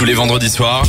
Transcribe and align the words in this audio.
Tous 0.00 0.06
les 0.06 0.14
vendredis 0.14 0.48
soirs, 0.48 0.82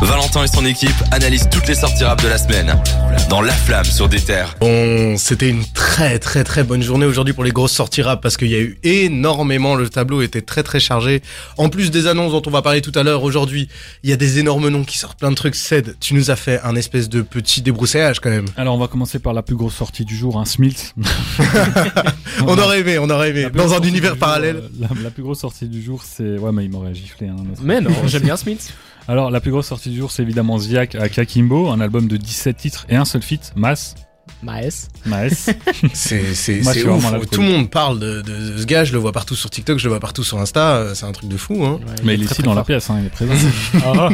Valentin 0.00 0.44
et 0.44 0.46
son 0.46 0.64
équipe 0.64 0.94
analysent 1.10 1.48
toutes 1.50 1.66
les 1.66 1.74
sorties 1.74 2.04
rap 2.04 2.22
de 2.22 2.28
la 2.28 2.38
semaine 2.38 2.80
dans 3.28 3.40
La 3.40 3.52
Flamme 3.52 3.84
sur 3.84 4.08
des 4.08 4.20
terres. 4.20 4.54
Bon, 4.60 5.16
c'était 5.16 5.48
une 5.48 5.64
très 5.64 6.18
très 6.18 6.44
très 6.44 6.62
bonne 6.62 6.82
journée 6.82 7.06
aujourd'hui 7.06 7.34
pour 7.34 7.44
les 7.44 7.50
grosses 7.50 7.72
sorties 7.72 8.02
rap 8.02 8.22
parce 8.22 8.36
qu'il 8.36 8.48
y 8.48 8.54
a 8.54 8.60
eu 8.60 8.78
énormément, 8.82 9.74
le 9.74 9.88
tableau 9.88 10.22
était 10.22 10.42
très 10.42 10.62
très 10.62 10.80
chargé. 10.80 11.22
En 11.56 11.68
plus 11.68 11.90
des 11.90 12.06
annonces 12.06 12.32
dont 12.32 12.42
on 12.46 12.50
va 12.50 12.62
parler 12.62 12.82
tout 12.82 12.92
à 12.94 13.02
l'heure 13.02 13.22
aujourd'hui, 13.22 13.68
il 14.02 14.10
y 14.10 14.12
a 14.12 14.16
des 14.16 14.38
énormes 14.38 14.68
noms 14.68 14.84
qui 14.84 14.98
sortent 14.98 15.18
plein 15.18 15.30
de 15.30 15.36
trucs. 15.36 15.54
Ced, 15.54 15.96
tu 16.00 16.14
nous 16.14 16.30
as 16.30 16.36
fait 16.36 16.60
un 16.62 16.76
espèce 16.76 17.08
de 17.08 17.22
petit 17.22 17.62
débroussaillage 17.62 18.20
quand 18.20 18.30
même. 18.30 18.46
Alors 18.56 18.74
on 18.74 18.78
va 18.78 18.88
commencer 18.88 19.18
par 19.18 19.32
la 19.32 19.42
plus 19.42 19.56
grosse 19.56 19.74
sortie 19.74 20.04
du 20.04 20.16
jour, 20.16 20.38
un 20.38 20.44
Smith. 20.44 20.94
on 22.46 22.58
aurait 22.58 22.80
aimé, 22.80 22.98
on 22.98 23.10
aurait 23.10 23.30
aimé. 23.30 23.48
Dans 23.52 23.74
un 23.74 23.80
univers 23.80 24.16
parallèle. 24.16 24.62
la, 24.78 24.88
la, 25.02 25.10
plus 25.10 25.22
grosse 25.22 25.40
sortie 25.40 25.66
du 25.66 25.82
jour, 25.82 26.02
c'est... 26.04 26.38
Ouais, 26.38 26.52
mais 26.52 26.64
il 26.64 26.70
m'aurait 26.70 26.94
giflé. 26.94 27.28
Hein, 27.28 27.36
mais 27.62 27.80
non, 27.80 27.90
j'aime 28.06 28.22
bien 28.22 28.36
Smith. 28.36 28.72
Alors, 29.08 29.30
la 29.30 29.40
plus 29.40 29.52
grosse 29.52 29.66
sortie 29.66 29.90
du 29.90 29.96
jour, 29.96 30.10
c'est 30.10 30.22
évidemment 30.22 30.58
Ziak 30.58 30.96
à 30.96 31.08
Kakimbo, 31.08 31.68
un 31.68 31.80
album 31.80 32.08
de 32.08 32.16
17 32.16 32.56
titres 32.56 32.86
et 32.88 32.96
un 32.96 33.04
seul 33.06 33.22
feat, 33.22 33.52
Mass. 33.56 33.94
Maes. 34.42 34.88
Maes. 35.06 35.28
c'est 35.94 36.34
c'est 36.34 36.62
c'est 36.62 36.84
ouf. 36.86 37.30
Tout 37.30 37.40
le 37.40 37.48
monde 37.48 37.70
parle 37.70 37.98
de, 37.98 38.20
de, 38.22 38.58
ce 38.58 38.64
gars. 38.64 38.84
Je 38.84 38.92
le 38.92 38.98
vois 38.98 39.12
partout 39.12 39.34
sur 39.34 39.50
TikTok, 39.50 39.78
je 39.78 39.84
le 39.84 39.90
vois 39.90 40.00
partout 40.00 40.24
sur 40.24 40.38
Insta. 40.38 40.94
C'est 40.94 41.06
un 41.06 41.12
truc 41.12 41.28
de 41.28 41.36
fou. 41.36 41.64
Hein. 41.64 41.80
Ouais, 41.86 41.94
Mais 42.04 42.14
il 42.14 42.22
est, 42.22 42.30
ici 42.30 42.42
dans 42.42 42.54
la 42.54 42.64
pièce, 42.64 42.90
hein, 42.90 42.98
il 43.00 43.06
est 43.06 43.10
présent. 43.10 43.32
ah, 43.84 44.08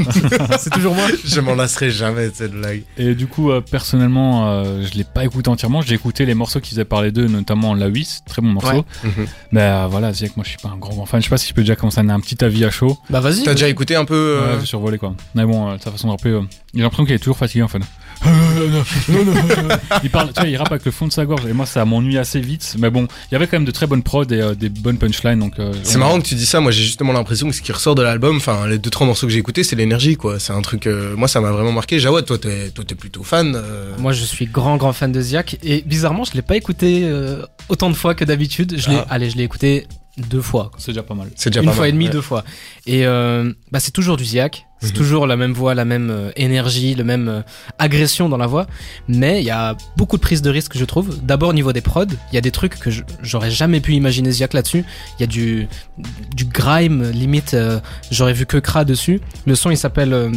c'est 0.58 0.70
toujours 0.70 0.94
moi. 0.94 1.06
Je 1.24 1.40
m'en 1.40 1.54
lasserai 1.54 1.90
jamais 1.90 2.28
de 2.28 2.34
cette 2.34 2.52
blague. 2.52 2.82
Et 2.98 3.14
du 3.14 3.26
coup, 3.26 3.50
euh, 3.50 3.60
personnellement, 3.60 4.48
euh, 4.48 4.82
je 4.82 4.96
l'ai 4.96 5.04
pas 5.04 5.24
écouté 5.24 5.48
entièrement. 5.48 5.82
J'ai 5.82 5.94
écouté 5.94 6.24
les 6.24 6.34
morceaux 6.34 6.60
qui 6.60 6.70
faisaient 6.70 6.84
parler 6.84 7.10
d'eux, 7.10 7.26
notamment 7.26 7.74
La 7.74 7.86
8, 7.86 8.22
très 8.26 8.42
bon 8.42 8.48
morceau. 8.48 8.84
Mais 9.02 9.10
mhm. 9.10 9.26
euh, 9.56 9.86
voilà, 9.90 10.12
Ziak, 10.12 10.36
moi 10.36 10.44
je 10.44 10.50
suis 10.50 10.58
pas 10.58 10.68
un 10.68 10.76
grand, 10.76 10.94
grand 10.94 11.06
fan. 11.06 11.20
Je 11.20 11.26
sais 11.26 11.30
pas 11.30 11.38
si 11.38 11.48
je 11.48 11.54
peux 11.54 11.62
déjà 11.62 11.76
commencer 11.76 11.98
à 11.98 12.02
donner 12.02 12.14
un 12.14 12.20
petit 12.20 12.42
avis 12.44 12.64
à 12.64 12.70
chaud. 12.70 12.98
Bah 13.10 13.20
vas-y. 13.20 13.42
T'as 13.42 13.52
déjà 13.52 13.68
écouté 13.68 13.96
un 13.96 14.04
peu 14.04 14.38
euh... 14.40 14.58
Ouais, 14.58 14.66
survolé 14.66 14.98
quoi. 14.98 15.14
Mais 15.34 15.44
bon, 15.44 15.78
sa 15.78 15.90
façon 15.90 16.08
de 16.08 16.12
rapper, 16.12 16.38
j'ai 16.74 16.82
l'impression 16.82 17.04
qu'il 17.04 17.14
est 17.14 17.18
toujours 17.18 17.38
fatigué 17.38 17.62
en 17.62 17.68
fait. 17.68 17.80
Il 20.02 20.10
parle, 20.10 20.32
tu 20.32 20.40
vois, 20.40 20.48
il 20.48 20.56
rappe 20.56 20.70
avec 20.70 20.84
le 20.84 20.90
fond 20.90 21.06
de 21.06 21.12
sa 21.12 21.24
gorge 21.24 21.46
et 21.46 21.52
moi 21.52 21.66
ça 21.66 21.84
m'ennuie 21.84 22.18
assez 22.18 22.40
vite. 22.40 22.76
Mais 22.78 22.90
bon, 22.90 23.06
il 23.30 23.34
y 23.34 23.36
avait 23.36 23.46
quand 23.46 23.56
même 23.56 23.64
de 23.64 23.70
très 23.70 23.86
bonnes 23.86 24.02
prods 24.02 24.24
et 24.24 24.40
euh, 24.40 24.54
des 24.54 24.68
bonnes 24.68 24.98
punchlines. 24.98 25.38
Donc 25.38 25.58
euh, 25.58 25.72
c'est 25.82 25.98
marrant 25.98 26.20
que 26.20 26.26
tu 26.26 26.34
dis 26.34 26.46
ça. 26.46 26.60
Moi 26.60 26.70
j'ai 26.70 26.82
justement 26.82 27.12
l'impression 27.12 27.48
que 27.48 27.54
ce 27.54 27.62
qui 27.62 27.72
ressort 27.72 27.94
de 27.94 28.02
l'album, 28.02 28.36
enfin 28.36 28.66
les 28.66 28.78
deux 28.78 28.90
trois 28.90 29.06
morceaux 29.06 29.26
que 29.26 29.32
j'ai 29.32 29.38
écoutés, 29.38 29.64
c'est 29.64 29.76
l'énergie 29.76 30.16
quoi. 30.16 30.38
C'est 30.38 30.52
un 30.52 30.62
truc. 30.62 30.86
Euh, 30.86 31.16
moi 31.16 31.28
ça 31.28 31.40
m'a 31.40 31.50
vraiment 31.50 31.72
marqué. 31.72 31.98
Jawad, 31.98 32.24
toi 32.24 32.38
t'es 32.38 32.70
toi 32.70 32.84
plutôt 32.98 33.22
fan. 33.22 33.60
Moi 33.98 34.12
je 34.12 34.24
suis 34.24 34.46
grand 34.46 34.76
grand 34.76 34.92
fan 34.92 35.12
de 35.12 35.20
Ziak 35.20 35.58
et 35.62 35.82
bizarrement 35.86 36.24
je 36.24 36.32
l'ai 36.34 36.42
pas 36.42 36.56
écouté 36.56 37.10
autant 37.68 37.90
de 37.90 37.96
fois 37.96 38.14
que 38.14 38.24
d'habitude. 38.24 38.74
Je 38.78 38.90
l'ai, 38.90 38.96
ah. 38.96 39.06
allez 39.10 39.30
je 39.30 39.36
l'ai 39.36 39.44
écouté 39.44 39.86
deux 40.18 40.42
fois. 40.42 40.70
C'est 40.78 40.92
déjà 40.92 41.02
pas 41.02 41.14
mal. 41.14 41.30
C'est 41.36 41.50
déjà 41.50 41.62
Une 41.62 41.70
fois 41.72 41.88
et 41.88 41.92
demie, 41.92 42.10
deux 42.10 42.20
fois. 42.20 42.44
Et 42.86 43.06
euh, 43.06 43.52
bah 43.70 43.80
c'est 43.80 43.90
toujours 43.90 44.16
du 44.16 44.24
Ziak. 44.24 44.66
C'est 44.82 44.88
Mhm. 44.88 44.96
toujours 44.96 45.26
la 45.28 45.36
même 45.36 45.52
voix, 45.52 45.74
la 45.74 45.84
même 45.84 46.10
euh, 46.10 46.30
énergie, 46.36 46.94
le 46.96 47.04
même 47.04 47.28
euh, 47.28 47.42
agression 47.78 48.28
dans 48.28 48.36
la 48.36 48.46
voix. 48.48 48.66
Mais 49.08 49.40
il 49.40 49.44
y 49.46 49.50
a 49.50 49.76
beaucoup 49.96 50.16
de 50.16 50.22
prises 50.22 50.42
de 50.42 50.50
risque, 50.50 50.76
je 50.76 50.84
trouve. 50.84 51.20
D'abord 51.22 51.50
au 51.50 51.52
niveau 51.52 51.72
des 51.72 51.80
prods, 51.80 52.04
il 52.30 52.34
y 52.34 52.38
a 52.38 52.40
des 52.40 52.50
trucs 52.50 52.78
que 52.78 52.90
j'aurais 53.22 53.50
jamais 53.50 53.80
pu 53.80 53.92
imaginer 53.94 54.30
Ziak 54.32 54.52
là-dessus. 54.54 54.84
Il 55.18 55.20
y 55.20 55.24
a 55.24 55.28
du 55.28 55.68
du 56.34 56.44
grime 56.44 57.10
limite. 57.12 57.54
euh, 57.54 57.78
j'aurais 58.10 58.32
vu 58.32 58.44
que 58.46 58.56
Kra 58.58 58.84
dessus. 58.84 59.20
Le 59.46 59.54
son 59.54 59.70
il 59.70 59.76
s'appelle 59.76 60.12
euh, 60.12 60.30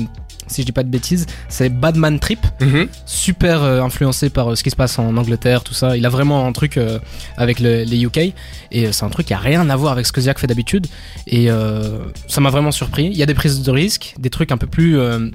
si 0.47 0.61
je 0.61 0.65
dis 0.65 0.71
pas 0.71 0.83
de 0.83 0.89
bêtises, 0.89 1.25
c'est 1.49 1.69
Badman 1.69 2.19
Trip 2.19 2.39
Mhm. 2.61 2.87
super 3.05 3.63
euh, 3.63 3.81
influencé 3.81 4.29
par 4.29 4.51
euh, 4.51 4.55
ce 4.55 4.63
qui 4.63 4.69
se 4.69 4.75
passe 4.75 4.99
en 4.99 5.15
Angleterre, 5.17 5.63
tout 5.63 5.73
ça. 5.73 5.97
Il 5.97 6.05
a 6.05 6.09
vraiment 6.09 6.45
un 6.47 6.51
truc 6.51 6.77
euh, 6.77 6.99
avec 7.37 7.59
le- 7.59 7.83
les 7.83 8.03
UK 8.05 8.17
et 8.17 8.33
euh, 8.87 8.91
c'est 8.91 9.03
un 9.05 9.09
truc 9.09 9.27
qui 9.27 9.33
a 9.33 9.37
rien 9.39 9.69
à 9.69 9.75
voir 9.75 9.93
avec 9.93 10.05
ce 10.05 10.11
que 10.11 10.21
Ziak 10.21 10.39
fait 10.39 10.47
d'habitude 10.47 10.87
et 11.27 11.49
euh, 11.51 11.99
ça 12.27 12.41
m'a 12.41 12.49
vraiment 12.49 12.71
surpris. 12.71 13.05
Il 13.05 13.17
y 13.17 13.23
a 13.23 13.25
des 13.25 13.33
prises 13.33 13.61
de 13.61 13.71
risque, 13.71 14.13
des 14.19 14.29
trucs 14.29 14.51
un 14.51 14.57
peu 14.57 14.67
plus 14.67 14.97
euh, 14.99 15.29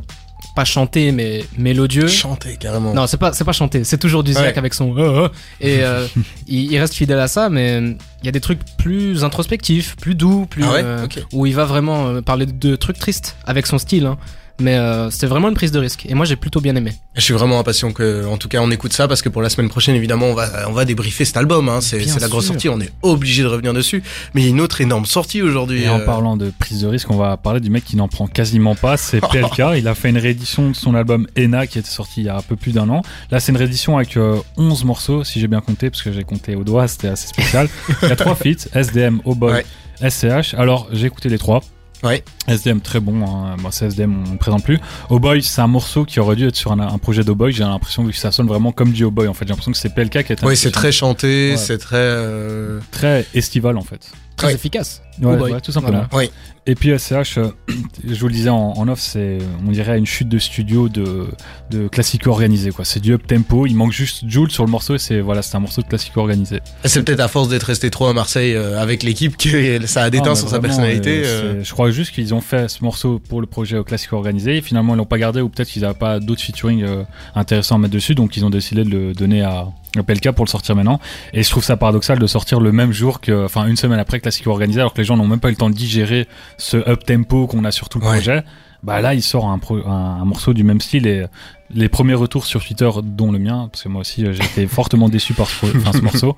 pas 0.56 0.64
chantés 0.64 1.12
mais 1.12 1.44
mélodieux. 1.58 2.08
Chanter 2.08 2.56
carrément. 2.58 2.92
Non, 2.94 3.06
c'est 3.06 3.16
pas 3.19 3.33
c'est 3.33 3.44
pas 3.44 3.53
chanté, 3.53 3.84
c'est 3.84 3.98
toujours 3.98 4.25
du 4.25 4.33
Ziak 4.33 4.44
Ouais. 4.44 4.58
avec 4.58 4.75
son 4.75 4.97
euh, 4.98 5.03
euh, 5.25 5.28
et 5.61 5.83
euh, 5.84 6.06
il, 6.49 6.72
il 6.72 6.78
reste 6.78 6.94
fidèle 6.94 7.20
à 7.20 7.28
ça 7.28 7.50
mais 7.50 7.78
il 7.78 8.26
y 8.26 8.28
a 8.28 8.32
des 8.32 8.41
trucs 8.41 8.60
plus 8.78 9.22
introspectifs, 9.25 9.97
plus 9.97 10.15
doux, 10.15 10.47
plus 10.47 10.65
Ah 10.65 10.72
ouais 10.72 10.82
euh, 10.84 11.04
Ok. 11.04 11.25
où 11.32 11.47
il 11.47 11.54
va 11.54 11.65
vraiment 11.65 12.20
parler 12.22 12.47
de 12.47 12.76
trucs 12.76 12.99
tristes 12.99 13.37
avec 13.44 13.66
son 13.66 13.78
style 13.78 14.06
hein. 14.06 14.19
Mais 14.60 14.76
euh, 14.76 15.10
c'était 15.10 15.26
vraiment 15.26 15.48
une 15.48 15.54
prise 15.54 15.72
de 15.72 15.78
risque 15.78 16.06
et 16.06 16.15
moi 16.15 16.26
j'ai 16.26 16.37
plutôt 16.37 16.60
bien 16.60 16.76
aimé. 16.76 16.93
Je 17.16 17.22
suis 17.22 17.34
vraiment 17.34 17.59
impatient 17.59 17.93
que, 17.93 18.26
en 18.26 18.37
tout 18.37 18.48
cas, 18.48 18.60
on 18.60 18.71
écoute 18.71 18.93
ça 18.93 19.09
parce 19.09 19.22
que 19.22 19.28
pour 19.28 19.43
la 19.43 19.48
semaine 19.48 19.69
prochaine, 19.69 19.94
évidemment, 19.94 20.26
on 20.26 20.34
va, 20.34 20.69
on 20.69 20.72
va 20.72 20.84
débriefer 20.84 21.25
cet 21.25 21.37
album. 21.37 21.69
Hein. 21.69 21.81
C'est, 21.81 22.04
la 22.21 22.28
grosse 22.28 22.47
sortie. 22.47 22.69
On 22.69 22.81
est 22.81 22.93
obligé 23.03 23.43
de 23.43 23.49
revenir 23.49 23.72
dessus. 23.72 24.03
Mais 24.34 24.43
il 24.43 24.44
y 24.44 24.47
a 24.49 24.50
une 24.50 24.60
autre 24.60 24.81
énorme 24.81 25.06
sortie 25.06 25.43
aujourd'hui. 25.43 25.84
Et 25.84 25.88
en 25.88 26.00
euh, 26.00 26.04
parlant 26.04 26.37
de 26.37 26.53
prise 26.59 26.82
de 26.82 26.87
risque, 26.87 27.10
on 27.10 27.16
va 27.16 27.37
parler 27.37 27.60
du 27.60 27.70
mec 27.70 27.84
qui 27.84 27.97
n'en 27.97 28.09
prend 28.09 28.26
quasiment 28.26 28.75
pas, 28.75 28.97
c'est 28.97 29.20
PLK. 29.32 29.62
Il 29.78 29.88
a 29.88 29.94
fait 29.94 30.10
une 30.10 30.19
réédition 30.19 30.70
de 30.70 30.76
son 30.76 30.94
album 30.94 31.26
Ena 31.37 31.66
qui 31.66 31.78
était 31.78 31.88
sorti 31.88 32.20
il 32.20 32.26
y 32.26 32.28
a 32.28 32.37
un 32.37 32.43
peu 32.43 32.56
plus 32.56 32.72
d'un 32.72 32.88
an. 32.88 33.03
Là, 33.31 33.41
c'est 33.41 33.53
une 33.53 33.59
réédition 33.59 33.97
avec 33.97 34.16
euh, 34.16 34.37
11 34.56 34.84
morceaux, 34.84 35.25
si 35.25 35.41
j'ai 35.41 35.49
bien 35.49 35.60
compté, 35.60 35.91
parce 35.91 36.03
que 36.03 36.12
j'ai 36.12 36.25
compté 36.25 36.54
au 36.54 36.65
doigt, 36.65 36.87
c'était 36.87 37.09
assez 37.09 37.28
spécial. 37.28 37.69
il 38.03 38.09
y 38.09 38.12
a 38.12 38.16
trois 38.16 38.34
feats, 38.34 38.69
SDM, 38.75 39.20
Oh 39.25 39.34
Boy, 39.34 39.53
Ouais. 39.53 39.65
SCH. 40.09 40.54
Alors, 40.54 40.88
j'ai 40.93 41.06
écouté 41.06 41.28
les 41.28 41.38
trois. 41.38 41.60
Ouais. 42.03 42.25
SDM 42.49 42.81
très 42.81 42.99
bon, 43.00 43.25
hein. 43.27 43.56
Bon, 43.61 43.71
c'est 43.71 43.87
SDM, 43.87 44.25
on 44.28 44.33
ne 44.33 44.38
présente 44.38 44.65
plus. 44.65 44.78
Oh 45.11 45.19
Boy, 45.19 45.43
c'est 45.43 45.61
un 45.61 45.66
morceau 45.66 46.05
qui 46.05 46.19
aurait 46.21 46.37
dû 46.37 46.47
être 46.49 46.56
sur 46.56 46.72
un, 46.72 46.81
un 46.81 46.99
projet 46.99 47.22
d'O 47.25 47.34
Boy. 47.34 47.53
J'ai 47.53 47.62
l'impression 47.65 48.06
que 48.06 48.12
ça 48.12 48.33
sonne 48.33 48.47
vraiment 48.47 48.72
comme 48.72 48.93
du 48.93 49.05
Oh 49.05 49.11
Boy 49.11 49.28
en 49.28 49.34
fait. 49.34 49.44
J'ai 49.44 49.50
l'impression 49.50 49.72
que 49.72 49.78
c'est 49.78 49.94
PLK 49.94 50.11
qui 50.25 50.33
a 50.33 50.34
été 50.34 50.47
Oui, 50.47 50.56
c'est 50.56 50.71
très 50.71 50.93
chanté, 50.93 51.50
Ouais. 51.53 51.56
c'est 51.56 51.78
très. 51.78 51.97
euh, 51.99 52.81
très 52.91 53.27
estival 53.34 53.77
en 53.77 53.83
fait. 53.83 54.11
Très 54.41 54.49
Ouais. 54.49 54.55
efficace. 54.55 55.03
Ouais, 55.23 55.37
Oh 55.55 55.61
tout 55.62 55.71
simplement. 55.73 56.05
Voilà. 56.11 56.25
Oui. 56.27 56.31
Et 56.67 56.75
puis 56.75 56.97
SCH, 56.99 57.37
euh, 57.39 57.49
je 58.09 58.19
vous 58.21 58.28
le 58.28 58.33
disais 58.33 58.49
en, 58.49 58.73
en 58.77 58.89
off, 58.89 59.01
c'est, 59.01 59.39
on 59.67 59.71
dirait 59.71 59.99
une 59.99 60.06
chute 60.06 60.28
de 60.28 60.39
studio 60.39 60.89
de, 60.89 61.27
de 61.71 61.89
classico 61.89 62.31
organisé, 62.31 62.71
quoi. 62.71 62.84
C'est 62.87 63.00
du 63.00 63.12
up 63.12 63.27
tempo, 63.27 63.67
il 63.67 63.75
manque 63.75 63.93
juste 63.93 64.25
Jules 64.29 64.50
sur 64.50 64.65
le 64.65 64.71
morceau 64.71 64.95
et 64.95 64.99
c'est, 64.99 65.21
voilà, 65.21 65.43
c'est 65.43 65.56
un 65.56 65.61
morceau 65.61 65.83
de 65.83 65.87
classico 65.89 66.21
organisé. 66.21 66.61
C'est 66.84 67.03
peut-être 67.03 67.21
à 67.21 67.29
force 67.29 67.49
d'être 67.49 67.65
resté 67.65 67.91
trop 67.91 68.06
à 68.06 68.15
Marseille 68.15 68.55
euh, 68.55 68.81
avec 68.81 69.03
l'équipe 69.03 69.37
que 69.37 69.84
ça 69.87 70.03
a 70.05 70.11
déteint 70.11 70.33
Ah, 70.33 70.37
sur 70.37 70.49
sa 70.49 70.59
personnalité. 70.61 71.23
euh, 71.25 71.27
euh. 71.59 71.65
Je 71.65 71.73
crois 71.73 71.91
juste 71.91 72.12
qu'ils 72.12 72.33
ont 72.34 72.41
fait 72.41 72.69
ce 72.69 72.83
morceau 72.83 73.19
pour 73.19 73.41
le 73.43 73.47
projet 73.47 73.77
au 73.77 73.84
classico 73.84 74.17
organisé 74.17 74.56
et 74.59 74.62
finalement 74.62 74.95
ils 74.95 74.99
l'ont 74.99 75.05
pas 75.06 75.19
gardé 75.19 75.41
ou 75.43 75.49
peut-être 75.50 75.69
qu'ils 75.69 75.83
n'avaient 75.83 75.95
pas 75.95 76.19
d'autres 76.21 76.43
featuring 76.43 76.83
euh, 76.83 77.03
intéressants 77.34 77.75
à 77.75 77.79
mettre 77.79 77.95
dessus, 77.95 78.15
donc 78.15 78.37
ils 78.39 78.45
ont 78.45 78.50
décidé 78.50 78.84
de 78.84 78.91
le 78.91 79.12
donner 79.12 79.43
à 79.43 79.67
PLK 80.06 80.31
pour 80.33 80.45
le 80.45 80.51
sortir 80.51 80.77
maintenant. 80.77 81.01
Et 81.33 81.43
je 81.43 81.51
trouve 81.51 81.65
ça 81.65 81.77
paradoxal 81.77 82.19
de 82.19 82.27
sortir 82.27 82.61
le 82.61 82.73
même 82.73 82.93
jour 82.93 83.21
que, 83.21 83.45
enfin, 83.45 83.67
une 83.67 83.77
semaine 83.77 83.99
après 83.99 84.21
classico 84.21 84.51
organisé, 84.51 84.81
alors 84.81 84.93
que 84.93 84.99
les 84.99 85.05
gens 85.05 85.17
n'ont 85.17 85.27
même 85.27 85.41
pas 85.41 85.49
eu 85.49 85.53
le 85.53 85.56
temps 85.56 85.71
de 85.71 85.75
digérer 85.75 86.28
ce 86.59 86.77
up 86.89 87.05
tempo 87.05 87.47
qu'on 87.47 87.65
a 87.65 87.71
sur 87.71 87.89
tout 87.89 87.99
le 87.99 88.05
Ouais. 88.06 88.12
projet. 88.15 88.45
Bah 88.83 89.00
là, 89.03 89.12
il 89.15 89.23
sort 89.23 89.47
un, 89.49 89.59
pro- 89.59 89.87
un, 89.87 89.91
un 90.21 90.25
morceau 90.25 90.55
du 90.55 90.65
même 90.65 90.81
style 90.81 91.06
et 91.06 91.27
les 91.75 91.89
premiers 91.91 92.15
retours 92.15 92.47
sur 92.47 92.65
Twitter, 92.65 92.89
dont 93.03 93.31
le 93.31 93.39
mien, 93.39 93.69
parce 93.71 93.83
que 93.83 93.89
moi 93.91 94.00
aussi 94.00 94.25
euh, 94.25 94.33
j'ai 94.33 94.43
été 94.43 94.67
fortement 94.69 95.09
déçu 95.11 95.34
par 95.34 95.49
ce, 95.50 95.67
morceau. 96.00 96.34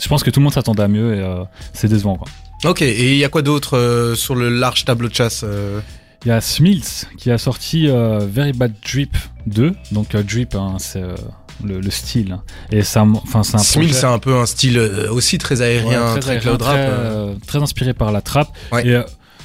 Je 0.00 0.08
pense 0.08 0.22
que 0.22 0.30
tout 0.30 0.40
le 0.40 0.44
monde 0.44 0.54
s'attendait 0.54 0.82
à 0.84 0.88
mieux 0.88 1.14
et 1.16 1.20
euh, 1.20 1.44
c'est 1.74 1.88
décevant 1.88 2.16
quoi. 2.16 2.28
Ok, 2.64 2.80
et 2.80 3.12
il 3.12 3.18
y 3.18 3.24
a 3.24 3.28
quoi 3.28 3.42
d'autre 3.42 3.76
euh, 3.76 4.14
sur 4.14 4.34
le 4.36 4.48
large 4.48 4.84
tableau 4.86 5.08
de 5.08 5.14
chasse 5.14 5.42
euh 5.46 5.80
Il 6.24 6.28
y 6.28 6.30
a 6.30 6.40
Smills 6.40 6.82
qui 7.18 7.30
a 7.30 7.36
sorti 7.36 7.88
euh, 7.88 8.20
Very 8.26 8.52
Bad 8.52 8.72
Drip 8.90 9.14
2. 9.46 9.74
Donc 9.92 10.14
euh, 10.14 10.22
Drip, 10.22 10.54
hein, 10.54 10.76
c'est 10.78 11.02
euh, 11.02 11.14
le, 11.64 11.80
le 11.80 11.90
style. 11.90 12.38
Et 12.70 12.82
ça, 12.82 13.02
enfin 13.02 13.42
c'est 13.42 13.56
un 13.56 13.58
Smil, 13.58 13.92
c'est 13.94 14.06
un 14.06 14.18
peu 14.18 14.34
un 14.36 14.46
style 14.46 14.78
euh, 14.78 15.10
aussi 15.10 15.38
très 15.38 15.62
aérien, 15.62 16.14
Ouais, 16.14 16.20
très, 16.20 16.30
aérien, 16.32 16.40
cloud 16.50 16.62
rap. 16.62 16.72
très, 16.74 16.86
euh. 16.86 16.90
euh, 16.90 17.34
très 17.46 17.58
inspiré 17.62 17.94
par 17.94 18.12
la 18.12 18.20
trap. 18.20 18.48
Ouais. 18.72 18.86
Et 18.86 18.94
euh, 18.94 19.02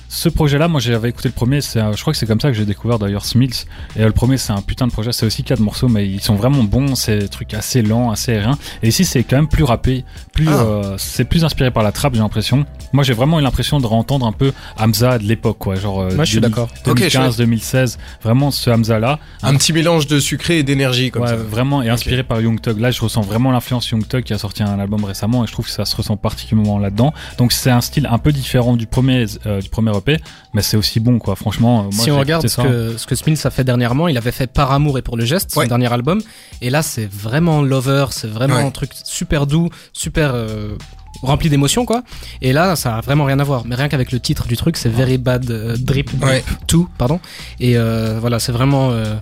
ce 0.10 0.30
projet-là, 0.30 0.68
moi 0.68 0.80
j'avais 0.80 1.10
écouté 1.10 1.28
le 1.28 1.34
premier, 1.34 1.60
c'est, 1.62 1.80
euh, 1.80 1.92
je 1.94 2.02
crois 2.02 2.14
que 2.14 2.20
c'est 2.20 2.26
comme 2.26 2.40
ça 2.40 2.50
que 2.50 2.54
j'ai 2.58 2.66
découvert 2.66 2.98
d'ailleurs 2.98 3.26
Smills. 3.26 3.66
Et 3.98 4.02
euh, 4.04 4.06
le 4.08 4.12
premier, 4.14 4.38
c'est 4.38 4.54
un 4.54 4.62
putain 4.62 4.88
de 4.88 4.92
projet, 4.92 5.12
c'est 5.12 5.26
aussi 5.26 5.44
quatre 5.44 5.60
morceaux, 5.60 5.88
mais 5.90 6.08
ils 6.08 6.22
sont 6.22 6.36
vraiment 6.36 6.64
bons, 6.64 6.96
c'est 6.96 7.18
des 7.20 7.28
trucs 7.30 7.54
assez 7.54 7.82
lents, 7.82 8.10
assez 8.12 8.32
aériens. 8.34 8.58
Et 8.84 8.88
ici, 8.88 9.04
c'est 9.06 9.24
quand 9.24 9.36
même 9.36 9.48
plus 9.50 9.64
rappé, 9.66 10.06
plus, 10.34 10.48
Ah. 10.48 10.62
euh, 10.64 10.96
c'est 10.98 11.26
plus 11.26 11.44
inspiré 11.44 11.72
par 11.72 11.84
la 11.84 11.92
trap, 11.92 12.14
j'ai 12.14 12.22
l'impression. 12.22 12.66
Moi 12.94 13.04
j'ai 13.04 13.14
vraiment 13.14 13.38
eu 13.40 13.44
l'impression 13.44 13.80
de 13.80 13.86
réentendre 13.86 14.26
un 14.26 14.32
peu 14.32 14.54
Hamza 14.78 15.18
de 15.20 15.24
l'époque, 15.26 15.58
quoi. 15.60 15.76
Genre, 15.76 16.00
euh, 16.02 16.16
Moi, 16.16 16.24
je 16.24 16.32
suis 16.32 16.40
2000, 16.40 16.50
d'accord. 16.56 16.70
Ok, 16.88 16.96
2015, 16.96 17.38
2016, 17.38 17.98
vraiment 18.24 18.50
ce 18.52 18.70
Hamza-là. 18.70 19.20
Un 19.44 19.56
petit 19.56 19.74
mélange 19.74 20.08
de 20.08 20.20
sucré 20.20 20.60
et 20.60 20.64
d'énergie 20.64 21.12
comme 21.12 21.24
Ouais, 21.24 21.28
ça. 21.30 21.36
vraiment, 21.36 21.82
et 21.84 21.90
inspiré 21.90 22.24
par 22.24 22.40
Young 22.40 22.62
Thug. 22.62 22.80
Là, 22.80 22.92
je 22.92 23.02
ressens 23.02 23.22
vraiment 23.22 23.52
l'influence 23.52 23.90
Young 23.90 24.08
Thug 24.08 24.24
qui 24.24 24.34
a 24.34 24.38
sorti 24.38 24.64
un 24.64 24.80
album 24.80 25.04
récemment 25.04 25.44
et 25.44 25.48
je 25.48 25.52
trouve 25.52 25.66
que 25.66 25.72
ça 25.72 25.84
se 25.86 25.96
ressent 25.96 26.16
particulièrement 26.16 26.80
là-dedans. 26.80 27.14
Donc, 27.38 27.52
c'est 27.52 27.70
un 27.72 27.82
style 27.82 28.08
un 28.10 28.18
peu 28.20 28.32
différent 28.32 28.76
du 28.78 28.88
premier, 28.88 29.26
euh, 29.46 29.60
du 29.62 29.68
premier 29.70 29.92
EP, 29.98 30.18
mais 30.54 30.62
c'est 30.62 30.78
aussi 30.78 31.00
bon, 31.00 31.20
quoi. 31.20 31.36
Franchement, 31.36 31.80
euh, 31.80 31.84
moi, 31.96 32.04
si 32.04 32.12
on 32.12 32.20
regarde 32.20 32.48
ce 32.48 32.62
que, 32.62 32.98
ce 32.98 33.06
que 33.06 33.16
Smills 33.16 33.40
a 33.44 33.50
fait 33.50 33.64
dernièrement, 33.64 34.08
il 34.08 34.18
avait 34.18 34.32
fait 34.32 34.48
Par 34.48 34.72
amour 34.72 34.98
et 34.98 35.02
pour 35.02 35.18
le 35.18 35.26
geste, 35.26 35.52
son 35.52 35.60
Ouais. 35.62 35.68
dernier 35.68 35.92
album. 35.92 36.22
Et 36.62 36.70
là, 36.70 36.82
c'est 36.82 37.06
vraiment 37.12 37.62
lover, 37.62 38.06
c'est 38.12 38.28
vraiment 38.30 38.56
Ouais. 38.56 38.64
un 38.64 38.72
truc 38.72 38.92
super 39.04 39.46
doux, 39.48 39.70
super 39.94 40.32
euh, 40.34 40.76
rempli 41.22 41.50
d'émotions, 41.50 41.86
quoi. 41.86 42.04
Et 42.42 42.54
là, 42.54 42.76
ça 42.76 42.96
a 42.96 43.02
vraiment 43.02 43.26
rien 43.26 43.40
à 43.40 43.44
voir. 43.44 43.64
Mais 43.66 43.76
rien 43.76 43.88
qu'avec 43.90 44.12
le 44.12 44.20
titre 44.20 44.48
du 44.48 44.56
truc, 44.56 44.78
c'est 44.78 44.90
Very 44.90 45.18
Bad 45.18 45.50
euh, 45.50 45.76
Drip, 45.78 46.12
Ouais. 46.22 46.44
2, 46.68 46.80
pardon. 46.98 47.20
Et 47.60 47.78
euh, 47.78 48.18
voilà, 48.20 48.40
c'est 48.40 48.52
vraiment 48.52 48.92
euh, 48.92 49.16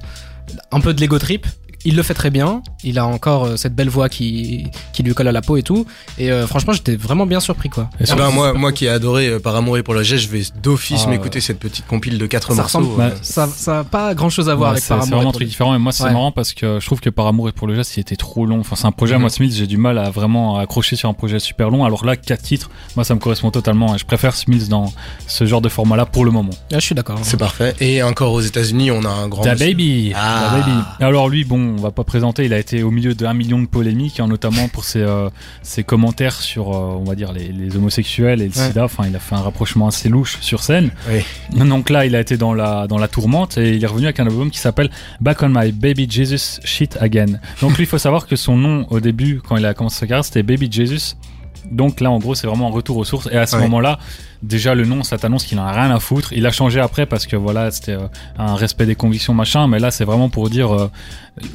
un 0.71 0.80
peu 0.80 0.94
de 0.94 1.00
l'ego 1.01 1.18
trip. 1.19 1.48
Il 1.85 1.95
le 1.95 2.03
fait 2.03 2.13
très 2.13 2.29
bien. 2.29 2.61
Il 2.83 2.99
a 2.99 3.05
encore 3.05 3.45
euh, 3.45 3.55
cette 3.57 3.73
belle 3.75 3.89
voix 3.89 4.09
qui, 4.09 4.67
qui 4.93 5.03
lui 5.03 5.13
colle 5.13 5.27
à 5.27 5.31
la 5.31 5.41
peau 5.41 5.55
et 5.57 5.63
tout. 5.63 5.85
Et 6.17 6.31
euh, 6.31 6.45
franchement, 6.47 6.73
j'étais 6.73 6.95
vraiment 6.95 7.25
bien 7.25 7.39
surpris, 7.39 7.69
quoi. 7.69 7.89
Et 7.99 8.03
Ah 8.03 8.05
sur- 8.07 8.15
ben, 8.17 8.29
moi, 8.31 8.53
moi 8.53 8.71
qui 8.71 8.85
ai 8.85 8.89
adoré 8.89 9.27
euh, 9.27 9.39
Par 9.39 9.55
amour 9.55 9.77
et 9.77 9.83
pour 9.83 9.93
le 9.93 10.03
geste, 10.03 10.23
je 10.23 10.29
vais 10.29 10.41
d'office 10.61 11.03
Ah, 11.05 11.09
m'écouter 11.09 11.39
cette 11.41 11.59
petite 11.59 11.87
compile 11.87 12.17
de 12.17 12.25
quatre 12.25 12.49
Ça 12.49 12.55
morceaux. 12.61 12.79
ressemble- 12.79 13.01
euh. 13.01 13.09
bah, 13.09 13.15
Ça, 13.21 13.47
ça 13.47 13.79
a 13.79 13.83
pas 13.83 14.13
grand 14.15 14.29
chose 14.29 14.49
à 14.49 14.55
voir 14.55 14.69
Ouais, 14.71 14.73
avec 14.77 14.83
c'est 14.83 14.89
Par 14.89 15.03
c'est 15.03 15.07
amour 15.07 15.17
et 15.17 15.21
vraiment 15.21 15.31
très 15.31 15.43
le- 15.45 15.49
différent 15.49 15.75
et 15.75 15.77
moi 15.77 15.91
c'est 15.91 16.03
Ouais. 16.03 16.11
marrant 16.13 16.31
parce 16.31 16.53
que 16.53 16.79
je 16.79 16.85
trouve 16.85 16.99
que 16.99 17.09
par 17.09 17.27
amour 17.27 17.49
et 17.49 17.51
pour 17.51 17.67
le 17.67 17.75
geste 17.75 17.95
il 17.97 17.99
était 18.01 18.15
trop 18.15 18.45
long 18.45 18.59
enfin 18.59 18.75
c'est 18.75 18.85
un 18.87 18.91
projet 18.91 19.15
Mhm. 19.15 19.21
moi 19.21 19.29
Smith 19.29 19.53
j'ai 19.53 19.67
du 19.67 19.77
mal 19.77 19.97
à 19.97 20.09
vraiment 20.09 20.57
accrocher 20.57 20.95
sur 20.95 21.07
un 21.09 21.13
projet 21.13 21.39
super 21.39 21.69
long 21.69 21.85
alors 21.85 22.05
là 22.05 22.15
quatre 22.15 22.41
titres 22.41 22.69
moi 22.95 23.03
ça 23.05 23.13
me 23.15 23.19
correspond 23.19 23.51
totalement 23.51 23.95
et 23.95 23.97
je 23.97 24.05
préfère 24.05 24.35
Smith 24.35 24.67
dans 24.69 24.91
ce 25.27 25.45
genre 25.45 25.61
de 25.61 25.69
format 25.69 25.95
là 25.95 26.05
pour 26.05 26.25
le 26.25 26.31
moment 26.31 26.51
Ah, 26.73 26.79
je 26.79 26.85
suis 26.85 26.95
d'accord. 26.95 27.19
C'est 27.21 27.37
parfait. 27.37 27.75
Et 27.79 28.01
encore 28.03 28.31
aux 28.33 28.41
États-Unis, 28.41 28.91
on 28.91 29.03
a 29.03 29.09
un 29.09 29.27
grand. 29.27 29.43
Da. 29.43 29.55
Baby 29.55 30.13
Ah. 30.15 30.49
Da 30.51 30.57
Baby 30.59 30.77
alors 30.99 31.29
lui 31.29 31.43
bon 31.43 31.75
on 31.77 31.81
va 31.81 31.92
pas 31.92 32.04
présenter 32.04 32.45
il 32.45 32.54
a 32.54 32.60
été 32.60 32.83
au 32.83 32.92
milieu 32.92 33.13
d'un 33.13 33.33
million 33.33 33.60
de 33.60 33.66
polémiques 33.68 34.19
hein, 34.19 34.27
notamment 34.27 34.68
pour 34.69 34.83
ses, 34.86 35.01
euh, 35.01 35.30
ses 35.62 35.83
commentaires 35.83 36.33
sur 36.42 36.69
euh, 36.75 36.95
on 37.00 37.04
va 37.04 37.16
dire 37.16 37.33
les, 37.33 37.50
les 37.51 37.75
homosexuels 37.75 38.42
et 38.42 38.48
le 38.48 38.51
Ouais. 38.56 38.68
sida 38.68 38.86
enfin 38.86 39.04
il 39.07 39.16
a 39.16 39.19
fait 39.19 39.36
un 39.36 39.42
rapprochement 39.42 39.88
assez 39.88 40.10
louche 40.10 40.38
sur 40.42 40.63
scène 40.63 40.92
Oui. 41.12 41.24
donc 41.68 41.89
là 41.89 42.06
il 42.06 42.16
a 42.16 42.19
été 42.19 42.38
dans 42.38 42.54
la, 42.54 42.88
dans 42.88 42.98
la 42.98 43.07
tourmente 43.07 43.57
et 43.57 43.74
il 43.75 43.83
est 43.83 43.88
revenu 43.88 44.06
avec 44.06 44.19
un 44.19 44.25
album 44.27 44.50
qui 44.51 44.60
s'appelle 44.60 44.89
Back 45.22 45.44
on 45.44 45.50
My 45.50 45.72
Baby 45.72 46.07
Jesus 46.10 46.60
Shit 46.63 46.98
Again. 47.01 47.39
Donc 47.62 47.78
lui, 47.78 47.83
il 47.83 47.88
faut 47.88 47.98
savoir 47.98 48.28
que 48.28 48.36
son 48.36 48.56
nom 48.57 48.86
au 48.89 49.00
début, 49.00 49.42
quand 49.48 49.57
il 49.57 49.66
a 49.66 49.74
commencé 49.74 50.00
sa 50.00 50.07
carrière, 50.07 50.25
c'était 50.25 50.44
Baby 50.44 50.69
Jesus. 50.71 51.16
Donc 51.71 52.00
là, 52.01 52.12
en 52.12 52.19
gros, 52.19 52.35
c'est 52.35 52.47
vraiment 52.47 52.67
un 52.67 52.71
retour 52.71 52.97
aux 52.97 53.06
sources. 53.06 53.27
Et 53.31 53.38
à 53.38 53.45
ce 53.47 53.56
Ouais. 53.56 53.63
moment-là, 53.63 54.00
déjà 54.44 54.75
le 54.75 54.85
nom, 54.85 55.03
ça 55.03 55.17
t'annonce 55.17 55.45
qu'il 55.45 55.59
en 55.59 55.65
a 55.65 55.71
rien 55.71 55.94
à 55.94 56.00
foutre. 56.00 56.31
Il 56.33 56.45
a 56.45 56.51
changé 56.51 56.79
après 56.79 57.06
parce 57.06 57.25
que 57.25 57.35
voilà, 57.35 57.71
c'était 57.71 57.94
euh, 57.94 58.07
un 58.38 58.56
respect 58.56 58.85
des 58.85 58.95
convictions 58.95 59.33
machin. 59.33 59.67
Mais 59.67 59.79
là, 59.79 59.91
c'est 59.91 60.06
vraiment 60.06 60.29
pour 60.29 60.50
dire, 60.50 60.73
euh, 60.75 60.91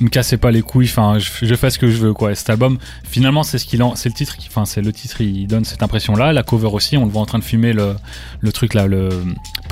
me 0.00 0.08
cassez 0.08 0.36
pas 0.36 0.50
les 0.50 0.62
couilles. 0.62 0.86
Enfin, 0.88 1.18
je, 1.18 1.30
je 1.46 1.54
fais 1.54 1.70
ce 1.70 1.78
que 1.78 1.90
je 1.90 1.96
veux 1.98 2.12
quoi. 2.12 2.32
Et 2.32 2.34
cet 2.34 2.50
album, 2.50 2.78
finalement, 3.04 3.42
c'est 3.42 3.58
ce 3.58 3.66
qu'il 3.66 3.82
en, 3.82 3.94
c'est 3.94 4.08
le 4.08 4.14
titre. 4.14 4.36
qui- 4.36 4.48
Enfin, 4.48 4.64
c'est 4.64 4.82
le 4.82 4.92
titre. 4.92 5.20
Il 5.20 5.46
donne 5.46 5.64
cette 5.64 5.82
impression-là. 5.82 6.32
La 6.32 6.42
cover 6.42 6.68
aussi, 6.72 6.96
on 6.96 7.04
le 7.04 7.10
voit 7.10 7.22
en 7.22 7.26
train 7.26 7.38
de 7.38 7.44
fumer 7.44 7.72
le, 7.72 7.94
le 8.40 8.52
truc 8.52 8.74
là, 8.74 8.86
le 8.86 9.08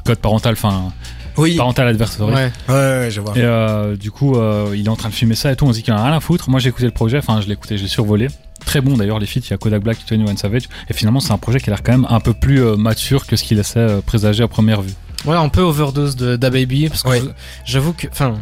code 0.05 0.19
parental. 0.19 0.53
Enfin, 0.53 0.93
Oui. 1.37 1.57
parental 1.57 1.89
adversory. 1.89 2.33
Ouais. 2.35 2.53
Ouais, 2.69 2.75
ouais, 2.75 3.09
je 3.11 3.21
vois. 3.21 3.37
Et 3.37 3.43
euh, 3.43 3.97
du 3.97 4.11
coup, 4.13 4.37
euh, 4.37 4.73
il 4.77 4.87
est 4.87 4.91
en 4.91 4.97
train 4.97 5.09
de 5.09 5.15
fumer 5.15 5.35
ça 5.35 5.51
et 5.53 5.57
tout. 5.57 5.65
On 5.67 5.73
se 5.73 5.79
dit 5.79 5.83
qu'il 5.83 5.93
en 5.93 5.99
a 5.99 6.05
rien 6.05 6.17
à 6.17 6.21
foutre. 6.21 6.49
Moi, 6.51 6.61
j'ai 6.61 6.69
écouté 6.69 6.85
le 6.87 6.93
projet. 6.93 7.19
Enfin, 7.19 7.41
je 7.41 7.47
l'ai 7.47 7.53
écouté, 7.55 7.77
je 7.77 7.83
l'ai 7.83 7.89
survolé. 7.89 8.29
Très 8.69 8.83
bon 8.83 8.99
d'ailleurs, 8.99 9.19
les 9.19 9.25
feats. 9.25 9.41
Il 9.41 9.51
y 9.51 9.55
a 9.55 9.57
Kodak 9.57 9.83
Black, 9.83 9.97
Tony 10.07 10.29
One 10.29 10.37
Savage. 10.37 10.69
Et 10.91 10.93
finalement, 10.93 11.21
c'est 11.21 11.33
un 11.33 11.39
projet 11.39 11.59
qui 11.59 11.71
a 11.71 11.73
l'air 11.73 11.83
quand 11.83 11.93
même 11.93 12.07
un 12.11 12.21
peu 12.21 12.35
plus 12.35 12.63
euh, 12.63 12.77
mature 12.77 13.27
que 13.27 13.35
ce 13.35 13.43
qu'il 13.43 13.57
laissait 13.57 13.79
euh, 13.79 14.01
présager 14.03 14.43
à 14.43 14.49
première 14.49 14.83
vue. 14.83 14.93
Ouais, 15.25 15.37
un 15.37 15.49
peu 15.49 15.63
overdose 15.63 16.17
de 16.17 16.37
Da 16.37 16.51
Baby 16.51 16.91
parce 16.91 17.03
que 17.03 17.09
Ouais. 17.09 17.23
j'avoue 17.65 17.95
que, 17.95 18.07
enfin, 18.13 18.35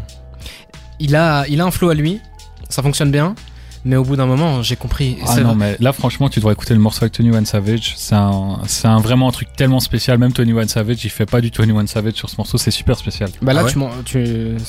il 0.99 1.14
a, 1.14 1.46
il 1.49 1.61
a 1.61 1.64
un 1.64 1.70
flow 1.70 1.90
à 1.90 1.94
lui, 1.94 2.20
ça 2.69 2.82
fonctionne 2.82 3.12
bien, 3.12 3.37
mais 3.87 3.97
au 3.97 4.05
bout 4.05 4.17
d'un 4.17 4.27
moment, 4.27 4.62
j'ai 4.62 4.77
compris. 4.77 5.17
Ah 5.27 5.37
non, 5.41 5.55
vrai- 5.55 5.55
mais 5.56 5.77
là, 5.81 5.93
franchement, 5.93 6.29
tu 6.29 6.41
devrais 6.41 6.53
écouter 6.53 6.75
le 6.75 6.81
morceau 6.81 7.05
avec 7.05 7.12
Tony 7.12 7.31
One 7.31 7.47
Savage. 7.47 7.94
C'est 7.97 8.15
un, 8.15 8.59
c'est 8.67 8.88
un 8.88 8.99
vraiment 8.99 9.29
un 9.29 9.33
truc 9.33 9.49
tellement 9.56 9.81
spécial. 9.81 10.19
Même 10.19 10.33
Tony 10.33 10.53
One 10.53 10.69
Savage, 10.69 11.05
il 11.05 11.11
fait 11.11 11.25
pas 11.27 11.41
du 11.41 11.50
Tony 11.50 11.73
One 11.73 11.87
Savage 11.87 12.15
sur 12.15 12.29
ce 12.29 12.35
morceau. 12.37 12.59
C'est 12.59 12.71
super 12.71 12.99
spécial. 12.99 13.31
Bah 13.41 13.53
là, 13.53 13.61
Ah 13.61 13.65
ouais 13.65 13.71
tu, 13.73 13.79
m'en- 13.79 13.91
tu, 14.05 14.19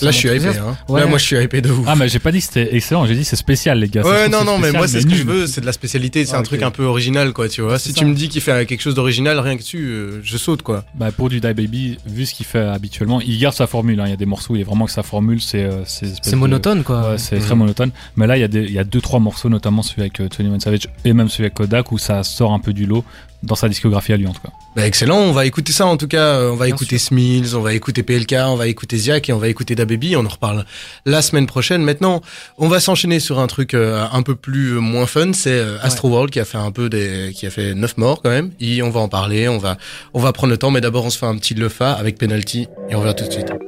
Là, 0.02 0.12
je 0.12 0.18
suis 0.18 0.30
hypé. 0.30 0.48
Hein. 0.48 0.78
Ouais. 0.88 1.02
Là, 1.02 1.08
moi, 1.08 1.18
je 1.18 1.24
suis 1.26 1.36
hypé 1.36 1.62
de 1.62 1.72
ouf. 1.72 1.86
Ah, 1.88 1.96
mais 1.96 2.08
j'ai 2.08 2.20
pas 2.20 2.32
dit 2.32 2.38
que 2.40 2.46
c'était 2.46 2.76
excellent. 2.76 3.06
J'ai 3.06 3.16
dit 3.16 3.26
c'est 3.26 3.36
spécial, 3.36 3.80
les 3.80 3.90
gars. 3.90 4.04
Ouais, 4.04 4.30
non, 4.30 4.44
non, 4.46 4.58
mais 4.60 4.72
moi, 4.72 4.88
c'est 4.88 5.02
ce 5.02 5.08
que 5.08 5.16
je 5.16 5.24
nul. 5.24 5.32
veux, 5.34 5.48
c'est 5.48 5.62
de 5.62 5.66
la 5.66 5.74
spécialité, 5.74 6.24
c'est 6.26 6.36
Ah, 6.36 6.40
un 6.40 6.44
truc 6.44 6.62
un 6.62 6.72
peu 6.72 6.84
original, 6.86 7.34
quoi, 7.34 7.50
tu 7.50 7.62
vois. 7.62 7.80
Si 7.80 7.94
tu 7.94 8.06
me 8.06 8.14
dis 8.14 8.30
qu'il 8.30 8.42
fait 8.42 8.66
quelque 8.66 8.82
chose 8.82 8.96
d'original, 8.96 9.40
rien 9.40 9.56
que 9.56 9.62
dessus, 9.62 9.88
euh, 9.88 10.22
je 10.24 10.38
saute, 10.38 10.62
quoi. 10.62 10.84
Bah 10.96 11.12
pour 11.12 11.30
du 11.30 11.40
Die 11.40 11.54
Baby, 11.54 11.98
vu 12.06 12.26
ce 12.26 12.34
qu'il 12.36 12.46
fait 12.46 12.60
habituellement, 12.60 13.20
il 13.22 13.40
garde 13.40 13.56
sa 13.56 13.66
formule. 13.68 14.00
hein. 14.00 14.04
Il 14.06 14.12
y 14.12 14.14
a 14.14 14.18
des 14.18 14.26
morceaux, 14.26 14.56
il 14.56 14.62
est 14.62 14.64
vraiment 14.64 14.86
que 14.86 14.92
sa 14.92 15.04
formule, 15.04 15.42
c'est 15.42 15.64
euh, 15.64 15.82
c'est 15.86 16.36
monotone, 16.36 16.84
quoi. 16.84 17.18
C'est 17.18 17.38
Mhm. 17.38 17.42
très 17.42 17.56
monotone. 17.56 17.92
Mais 18.16 18.28
là, 18.28 18.38
il 18.38 18.42
y 18.42 18.44
a 18.44 18.48
des, 18.48 18.64
il 18.64 18.72
y 18.72 18.80
a 18.80 18.84
deux 18.84 19.02
trois 19.08 19.20
morceaux, 19.22 19.48
notamment 19.50 19.82
celui 19.84 20.02
avec 20.02 20.20
euh, 20.20 20.28
Tony 20.28 20.50
One 20.50 20.60
Savage 20.60 20.88
et 21.06 21.14
même 21.14 21.30
celui 21.30 21.46
avec 21.46 21.54
Kodak, 21.54 21.92
où 21.94 21.98
ça 21.98 22.24
sort 22.24 22.52
un 22.52 22.60
peu 22.60 22.74
du 22.74 22.86
lot 22.86 23.06
dans 23.44 23.56
sa 23.56 23.70
discographie 23.70 24.12
à 24.14 24.18
lui 24.18 24.28
en 24.28 24.34
tout 24.34 24.42
cas. 24.42 24.50
Bah, 24.76 24.86
excellent, 24.86 25.20
on 25.20 25.32
va 25.32 25.46
écouter 25.46 25.72
ça 25.72 25.86
en 25.86 25.96
tout 25.96 26.08
cas. 26.08 26.18
euh, 26.20 26.52
On 26.52 26.56
va 26.56 26.66
Bien 26.66 26.76
écouter 26.76 26.98
Smills, 26.98 27.56
on 27.56 27.62
va 27.62 27.74
écouter 27.74 28.04
PLK, 28.04 28.36
on 28.48 28.56
va 28.56 28.68
écouter 28.68 28.98
Ziak 28.98 29.30
et 29.30 29.34
on 29.34 29.38
va 29.38 29.48
écouter 29.48 29.76
DaBaby. 29.76 30.16
On 30.18 30.26
en 30.26 30.30
reparle 30.30 30.66
la 31.06 31.22
semaine 31.22 31.46
prochaine. 31.46 31.84
Maintenant, 31.84 32.22
on 32.58 32.68
va 32.68 32.80
s'enchaîner 32.80 33.20
sur 33.22 33.40
un 33.40 33.48
truc 33.48 33.74
euh, 33.76 34.06
un 34.12 34.24
peu 34.24 34.36
plus 34.36 34.74
moins 34.74 35.06
fun. 35.06 35.32
C'est 35.34 35.62
Astro 35.82 36.10
World 36.10 36.32
qui 36.32 36.40
a 36.42 36.46
fait 36.46 36.58
un 36.58 36.72
peu 36.72 36.90
des, 36.90 37.32
qui 37.34 37.46
a 37.48 37.50
fait 37.52 37.76
neuf 37.76 37.96
morts 37.98 38.22
quand 38.22 38.30
même. 38.32 38.52
Et 38.60 38.82
on 38.82 38.90
va 38.90 39.00
en 39.00 39.08
parler, 39.08 39.48
on 39.48 39.58
va, 39.60 39.78
on 40.14 40.20
va 40.20 40.34
prendre 40.34 40.52
le 40.52 40.58
temps. 40.58 40.72
Mais 40.72 40.82
d'abord, 40.82 41.06
on 41.06 41.10
se 41.10 41.18
fait 41.18 41.28
un 41.28 41.38
petit 41.38 41.54
lefa 41.54 41.94
avec 41.94 42.18
penalty 42.18 42.68
et 42.90 42.96
on 42.96 43.00
revient 43.02 43.16
tout 43.16 43.26
de 43.26 43.32
suite. 43.32 43.68